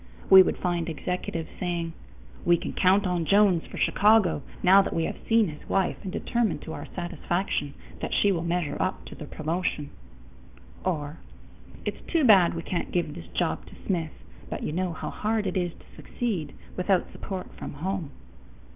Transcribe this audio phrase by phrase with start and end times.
[0.31, 1.93] We would find executives saying,
[2.43, 6.11] "We can count on Jones for Chicago now that we have seen his wife and
[6.11, 9.91] determined to our satisfaction that she will measure up to the promotion"
[10.83, 11.19] or
[11.85, 14.13] "It's too bad we can't give this job to Smith,
[14.49, 18.09] but you know how hard it is to succeed without support from home."